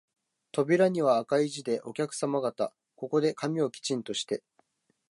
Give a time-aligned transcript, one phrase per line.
[0.51, 4.41] 扉には赤い字で、お客さま方、ここで髪をきちんとして、